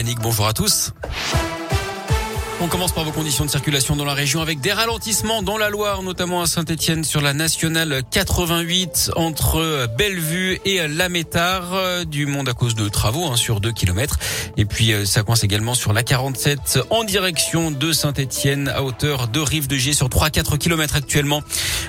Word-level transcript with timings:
Annick, 0.00 0.20
bonjour 0.20 0.46
à 0.46 0.52
tous. 0.52 0.92
On 2.60 2.66
commence 2.66 2.90
par 2.90 3.04
vos 3.04 3.12
conditions 3.12 3.44
de 3.44 3.50
circulation 3.50 3.94
dans 3.94 4.04
la 4.04 4.14
région 4.14 4.40
avec 4.40 4.58
des 4.60 4.72
ralentissements 4.72 5.42
dans 5.42 5.58
la 5.58 5.70
Loire, 5.70 6.02
notamment 6.02 6.42
à 6.42 6.46
Saint-Etienne 6.48 7.04
sur 7.04 7.20
la 7.20 7.32
nationale 7.32 8.02
88 8.10 9.12
entre 9.14 9.86
Bellevue 9.96 10.58
et 10.64 10.88
la 10.88 11.08
Métard. 11.08 12.04
Du 12.06 12.26
monde 12.26 12.48
à 12.48 12.54
cause 12.54 12.74
de 12.74 12.88
travaux 12.88 13.26
hein, 13.26 13.36
sur 13.36 13.60
2 13.60 13.70
km. 13.70 14.18
Et 14.56 14.64
puis 14.64 14.92
euh, 14.92 15.04
ça 15.04 15.22
coince 15.22 15.44
également 15.44 15.74
sur 15.74 15.92
la 15.92 16.02
47 16.02 16.80
en 16.90 17.04
direction 17.04 17.70
de 17.70 17.92
Saint-Etienne 17.92 18.66
à 18.74 18.82
hauteur 18.82 19.28
de 19.28 19.38
Rive 19.38 19.68
de 19.68 19.76
Gier 19.76 19.92
sur 19.92 20.08
3-4 20.08 20.58
km 20.58 20.96
actuellement. 20.96 21.42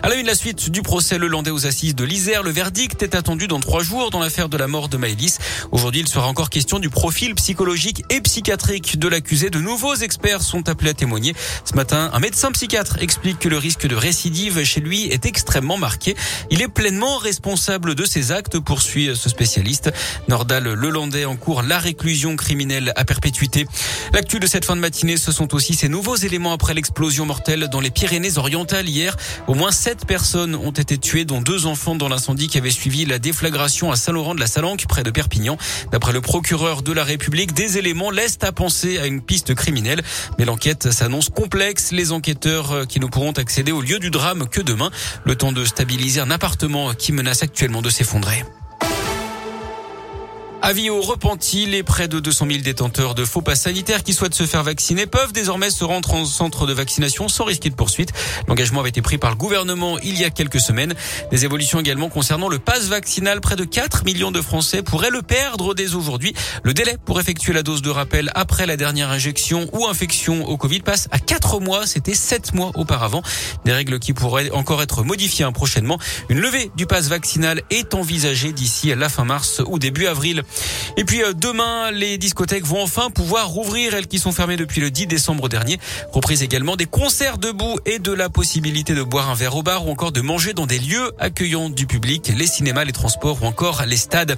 À 0.03 0.09
la 0.09 0.15
une, 0.15 0.27
la 0.27 0.35
suite 0.35 0.69
du 0.69 0.83
procès 0.83 1.17
le 1.17 1.25
landais 1.25 1.49
aux 1.49 1.65
assises 1.65 1.95
de 1.95 2.03
l'Isère. 2.03 2.43
Le 2.43 2.51
verdict 2.51 3.01
est 3.01 3.15
attendu 3.15 3.47
dans 3.47 3.59
trois 3.59 3.81
jours 3.81 4.11
dans 4.11 4.19
l'affaire 4.19 4.49
de 4.49 4.57
la 4.57 4.67
mort 4.67 4.87
de 4.87 4.97
Maëlys. 4.97 5.39
Aujourd'hui, 5.71 6.01
il 6.01 6.07
sera 6.07 6.27
encore 6.27 6.51
question 6.51 6.77
du 6.77 6.91
profil 6.91 7.33
psychologique 7.33 8.03
et 8.11 8.21
psychiatrique 8.21 8.99
de 8.99 9.07
l'accusé. 9.07 9.49
De 9.49 9.59
nouveaux 9.59 9.95
experts 9.95 10.43
sont 10.43 10.58
appelé 10.67 10.91
à 10.91 10.93
témoigner. 10.93 11.35
Ce 11.65 11.73
matin, 11.75 12.09
un 12.13 12.19
médecin 12.19 12.51
psychiatre 12.51 12.97
explique 13.01 13.39
que 13.39 13.49
le 13.49 13.57
risque 13.57 13.87
de 13.87 13.95
récidive 13.95 14.63
chez 14.63 14.81
lui 14.81 15.05
est 15.05 15.25
extrêmement 15.25 15.77
marqué. 15.77 16.15
Il 16.51 16.61
est 16.61 16.67
pleinement 16.67 17.17
responsable 17.17 17.95
de 17.95 18.05
ses 18.05 18.31
actes, 18.31 18.59
poursuit 18.59 19.11
ce 19.15 19.29
spécialiste. 19.29 19.91
Nordal 20.27 20.63
Lelandais 20.63 21.25
en 21.25 21.35
cours 21.35 21.61
la 21.61 21.79
réclusion 21.79 22.35
criminelle 22.35 22.93
à 22.95 23.05
perpétuité. 23.05 23.67
L'actu 24.13 24.39
de 24.39 24.47
cette 24.47 24.65
fin 24.65 24.75
de 24.75 24.81
matinée, 24.81 25.17
ce 25.17 25.31
sont 25.31 25.53
aussi 25.53 25.73
ces 25.73 25.89
nouveaux 25.89 26.15
éléments 26.15 26.53
après 26.53 26.73
l'explosion 26.73 27.25
mortelle 27.25 27.67
dans 27.71 27.79
les 27.79 27.91
Pyrénées-Orientales 27.91 28.87
hier. 28.87 29.15
Au 29.47 29.53
moins 29.53 29.71
sept 29.71 30.05
personnes 30.05 30.55
ont 30.55 30.71
été 30.71 30.97
tuées, 30.97 31.25
dont 31.25 31.41
deux 31.41 31.65
enfants 31.65 31.95
dans 31.95 32.09
l'incendie 32.09 32.47
qui 32.47 32.57
avait 32.57 32.69
suivi 32.69 33.05
la 33.05 33.19
déflagration 33.19 33.91
à 33.91 33.95
Saint-Laurent 33.95 34.35
de 34.35 34.39
la 34.39 34.47
Salanque, 34.47 34.85
près 34.87 35.03
de 35.03 35.11
Perpignan. 35.11 35.57
D'après 35.91 36.13
le 36.13 36.21
procureur 36.21 36.81
de 36.81 36.91
la 36.91 37.03
République, 37.03 37.53
des 37.53 37.77
éléments 37.77 38.11
laissent 38.11 38.39
à 38.41 38.51
penser 38.51 38.97
à 38.97 39.05
une 39.05 39.21
piste 39.21 39.53
criminelle. 39.55 40.01
Mais 40.37 40.45
L'enquête 40.49 40.89
s'annonce 40.89 41.29
complexe. 41.29 41.91
Les 41.91 42.11
enquêteurs 42.11 42.71
euh, 42.71 42.85
qui 42.85 42.99
ne 42.99 43.05
pourront 43.05 43.33
accéder 43.33 43.71
au 43.71 43.81
lieu 43.81 43.99
du 43.99 44.09
drame 44.09 44.47
que 44.49 44.61
demain. 44.61 44.89
Le 45.23 45.35
temps 45.35 45.51
de 45.51 45.63
stabiliser 45.63 46.21
un 46.21 46.31
appartement 46.31 46.95
qui 46.95 47.11
menace 47.11 47.43
actuellement 47.43 47.83
de 47.83 47.91
s'effondrer. 47.91 48.43
Avis 50.61 50.89
aux 50.89 51.01
repentis, 51.01 51.65
les 51.65 51.83
près 51.83 52.09
de 52.09 52.19
200 52.19 52.47
000 52.49 52.59
détenteurs 52.61 53.15
de 53.15 53.23
faux 53.23 53.41
passes 53.41 53.61
sanitaires 53.61 54.03
qui 54.03 54.13
souhaitent 54.13 54.35
se 54.35 54.45
faire 54.45 54.61
vacciner 54.61 55.07
peuvent 55.07 55.31
désormais 55.31 55.69
se 55.69 55.85
rendre 55.85 56.13
en 56.13 56.25
centre 56.25 56.67
de 56.67 56.73
vaccination 56.73 57.29
sans 57.29 57.45
risquer 57.45 57.69
de 57.69 57.75
poursuite. 57.75 58.11
L'engagement 58.47 58.81
avait 58.81 58.89
été 58.89 59.01
pris 59.01 59.17
par 59.17 59.29
le 59.29 59.37
gouvernement 59.37 59.97
il 59.99 60.19
y 60.19 60.25
a 60.25 60.29
quelques 60.29 60.59
semaines. 60.59 60.95
Des 61.31 61.45
évolutions 61.45 61.79
également 61.79 62.09
concernant 62.09 62.49
le 62.49 62.59
pass 62.59 62.87
vaccinal. 62.87 63.39
Près 63.39 63.55
de 63.55 63.63
4 63.63 64.03
millions 64.03 64.31
de 64.31 64.41
Français 64.41 64.83
pourraient 64.83 65.09
le 65.09 65.21
perdre 65.21 65.73
dès 65.73 65.95
aujourd'hui. 65.95 66.33
Le 66.63 66.73
délai 66.73 66.97
pour 67.05 67.21
effectuer 67.21 67.53
la 67.53 67.63
dose 67.63 67.81
de 67.81 67.89
rappel 67.89 68.29
après 68.35 68.65
la 68.65 68.75
dernière 68.75 69.11
injection 69.11 69.69
ou 69.71 69.87
infection 69.87 70.45
au 70.45 70.57
Covid 70.57 70.81
passe 70.81 71.07
à 71.11 71.19
4 71.19 71.61
mois. 71.61 71.87
C'était 71.87 72.13
7 72.13 72.53
mois 72.53 72.71
auparavant. 72.75 73.21
Des 73.63 73.71
règles 73.71 73.97
qui 73.97 74.11
pourraient 74.11 74.51
encore 74.51 74.81
être 74.81 75.03
modifiées 75.03 75.49
prochainement. 75.53 75.99
Une 76.27 76.39
levée 76.39 76.69
du 76.75 76.85
pass 76.85 77.07
vaccinal 77.07 77.61
est 77.69 77.93
envisagée 77.93 78.51
d'ici 78.51 78.91
à 78.91 78.95
la 78.95 79.07
fin 79.07 79.23
mars 79.23 79.61
ou 79.65 79.79
début 79.79 80.05
avril. 80.05 80.43
Et 80.97 81.03
puis 81.03 81.23
euh, 81.23 81.33
demain, 81.33 81.91
les 81.91 82.17
discothèques 82.17 82.65
vont 82.65 82.81
enfin 82.81 83.09
pouvoir 83.09 83.47
rouvrir, 83.49 83.93
elles 83.93 84.07
qui 84.07 84.19
sont 84.19 84.31
fermées 84.31 84.57
depuis 84.57 84.81
le 84.81 84.91
10 84.91 85.07
décembre 85.07 85.49
dernier. 85.49 85.79
Reprise 86.11 86.43
également 86.43 86.75
des 86.75 86.85
concerts 86.85 87.37
debout 87.37 87.77
et 87.85 87.99
de 87.99 88.11
la 88.11 88.29
possibilité 88.29 88.93
de 88.93 89.03
boire 89.03 89.29
un 89.29 89.35
verre 89.35 89.55
au 89.55 89.63
bar 89.63 89.87
ou 89.87 89.91
encore 89.91 90.11
de 90.11 90.21
manger 90.21 90.53
dans 90.53 90.65
des 90.65 90.79
lieux 90.79 91.11
accueillants 91.19 91.69
du 91.69 91.85
public, 91.85 92.31
les 92.35 92.47
cinémas, 92.47 92.83
les 92.83 92.91
transports 92.91 93.41
ou 93.41 93.45
encore 93.45 93.83
les 93.85 93.97
stades. 93.97 94.37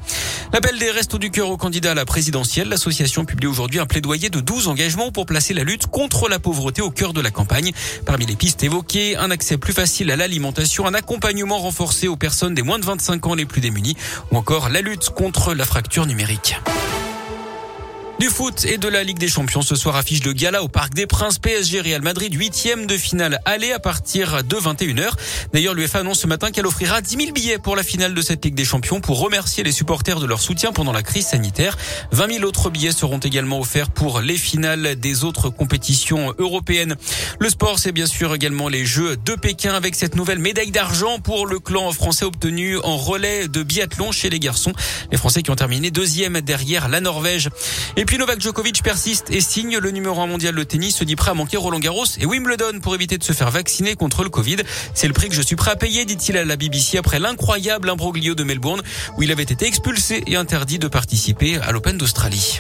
L'appel 0.54 0.78
des 0.78 0.92
Restos 0.92 1.18
du 1.18 1.32
Cœur 1.32 1.50
au 1.50 1.58
candidat 1.58 1.92
à 1.92 1.96
la 1.96 2.06
présidentielle, 2.06 2.70
l'association 2.70 3.26
publie 3.26 3.48
aujourd'hui 3.48 3.80
un 3.80 3.86
plaidoyer 3.86 4.30
de 4.30 4.40
12 4.40 4.68
engagements 4.68 5.12
pour 5.12 5.26
placer 5.26 5.54
la 5.54 5.64
lutte 5.64 5.88
contre 5.88 6.30
la 6.30 6.40
pauvreté 6.40 6.82
au 6.82 6.92
cœur 6.92 7.14
de 7.14 7.22
la 7.22 7.32
campagne. 7.32 7.72
Parmi 8.06 8.26
les 8.26 8.36
pistes 8.36 8.64
évoquées, 8.64 9.16
un 9.18 9.32
accès 9.32 9.58
plus 9.58 9.74
facile 9.74 10.12
à 10.12 10.16
l'alimentation, 10.16 10.86
un 10.86 10.94
accompagnement 10.94 11.60
renforcé 11.60 12.08
aux 12.08 12.18
personnes 12.18 12.54
des 12.54 12.62
moins 12.62 12.80
de 12.80 12.86
25 12.86 13.28
ans 13.28 13.36
les 13.36 13.46
plus 13.46 13.62
démunies 13.62 13.96
ou 14.32 14.38
encore 14.38 14.70
la 14.70 14.82
lutte 14.82 15.10
contre 15.10 15.54
la 15.54 15.66
fracture 15.66 16.01
numérique. 16.06 16.81
Du 18.22 18.30
foot 18.30 18.66
et 18.66 18.78
de 18.78 18.88
la 18.88 19.04
Ligue 19.04 19.18
des 19.18 19.28
Champions 19.28 19.64
ce 19.64 19.74
soir 19.74 19.96
affiche 19.96 20.20
de 20.20 20.32
gala 20.32 20.62
au 20.62 20.68
Parc 20.68 20.94
des 20.94 21.08
Princes 21.08 21.40
PSG 21.40 21.82
Real 21.82 22.04
Madrid 22.04 22.32
huitième 22.32 22.86
de 22.86 22.96
finale 22.96 23.40
aller 23.46 23.72
à 23.72 23.80
partir 23.80 24.44
de 24.44 24.56
21h. 24.58 25.10
D'ailleurs 25.54 25.74
l'UEFA 25.74 26.02
annonce 26.02 26.20
ce 26.20 26.28
matin 26.28 26.52
qu'elle 26.52 26.68
offrira 26.68 27.02
10 27.02 27.18
000 27.18 27.32
billets 27.32 27.58
pour 27.58 27.76
la 27.76 27.82
finale 27.82 28.14
de 28.14 28.22
cette 28.22 28.46
Ligue 28.46 28.54
des 28.54 28.64
Champions 28.64 29.02
pour 29.02 29.20
remercier 29.20 29.64
les 29.64 29.72
supporters 29.72 30.20
de 30.20 30.28
leur 30.28 30.40
soutien 30.40 30.72
pendant 30.72 30.92
la 30.92 31.02
crise 31.02 31.26
sanitaire. 31.30 31.76
20 32.12 32.34
000 32.34 32.46
autres 32.46 32.70
billets 32.70 32.92
seront 32.92 33.18
également 33.18 33.60
offerts 33.60 33.90
pour 33.90 34.22
les 34.22 34.38
finales 34.38 35.00
des 35.00 35.24
autres 35.24 35.50
compétitions 35.50 36.32
européennes. 36.38 36.98
Le 37.40 37.50
sport 37.50 37.80
c'est 37.80 37.92
bien 37.92 38.06
sûr 38.06 38.36
également 38.36 38.70
les 38.70 38.86
Jeux 38.86 39.18
de 39.18 39.34
Pékin 39.34 39.74
avec 39.74 39.96
cette 39.96 40.16
nouvelle 40.16 40.38
médaille 40.38 40.70
d'argent 40.70 41.18
pour 41.18 41.48
le 41.48 41.58
clan 41.58 41.92
français 41.92 42.26
obtenu 42.26 42.78
en 42.84 42.98
relais 42.98 43.48
de 43.48 43.64
biathlon 43.64 44.12
chez 44.12 44.30
les 44.30 44.40
garçons. 44.40 44.74
Les 45.12 45.18
Français 45.18 45.42
qui 45.42 45.50
ont 45.50 45.56
terminé 45.56 45.90
deuxième 45.90 46.40
derrière 46.42 46.88
la 46.88 47.02
Norvège. 47.02 47.50
Puis 48.12 48.18
Novak 48.18 48.42
Djokovic 48.42 48.84
persiste 48.84 49.30
et 49.30 49.40
signe 49.40 49.78
le 49.78 49.90
numéro 49.90 50.20
1 50.20 50.28
mondial 50.28 50.54
de 50.54 50.64
tennis, 50.66 50.98
se 50.98 51.06
dit 51.06 51.16
prêt 51.16 51.32
à 51.32 51.34
manquer 51.34 51.56
Roland 51.56 51.80
Garros 51.80 52.04
et 52.20 52.26
Wimbledon 52.26 52.82
pour 52.82 52.94
éviter 52.94 53.18
de 53.18 53.24
se 53.24 53.32
faire 53.32 53.50
vacciner 53.52 53.96
contre 53.96 54.26
le 54.26 54.30
Covid. 54.30 54.58
C'est 54.94 55.08
le 55.08 55.14
prix 55.14 55.30
que 55.30 55.34
je 55.34 55.42
suis 55.42 55.56
prêt 55.56 55.72
à 55.72 55.78
payer, 55.78 56.04
dit-il 56.04 56.36
à 56.36 56.44
la 56.44 56.58
BBC 56.58 56.98
après 56.98 57.20
l'incroyable 57.20 57.90
imbroglio 57.90 58.36
de 58.36 58.44
Melbourne 58.44 58.82
où 59.16 59.24
il 59.24 59.32
avait 59.32 59.44
été 59.44 59.66
expulsé 59.66 60.24
et 60.28 60.36
interdit 60.36 60.78
de 60.78 60.90
participer 60.90 61.56
à 61.60 61.72
l'Open 61.72 61.98
d'Australie. 61.98 62.60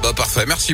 Bah 0.00 0.12
parfait, 0.14 0.44
merci. 0.46 0.62